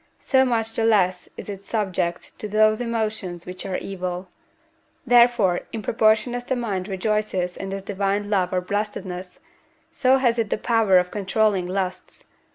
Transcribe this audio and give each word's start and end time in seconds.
so 0.19 0.43
much 0.43 0.73
the 0.73 0.83
less 0.83 1.29
is 1.37 1.47
it 1.47 1.61
subject 1.61 2.39
to 2.39 2.47
those 2.49 2.81
emotions 2.81 3.45
which 3.45 3.67
are 3.67 3.77
evil; 3.77 4.27
therefore, 5.05 5.59
in 5.71 5.83
proportion 5.83 6.33
as 6.33 6.43
the 6.45 6.55
mind 6.55 6.87
rejoices 6.87 7.55
in 7.55 7.69
this 7.69 7.83
divine 7.83 8.27
love 8.27 8.51
or 8.51 8.61
blessedness, 8.61 9.39
so 9.91 10.17
has 10.17 10.39
it 10.39 10.49
the 10.49 10.57
power 10.57 10.97
of 10.97 11.11
controlling 11.11 11.67
lusts. 11.67 12.25